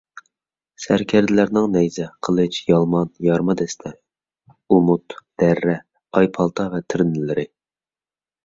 [0.85, 3.91] سەركەردىلەرنىڭ نەيزە، قىلىچ، يالمان، يارما دەستە،
[4.77, 5.77] ئۇمۇت، دەررە،
[6.21, 7.47] ئايپالتا ۋە تىرنىلىرى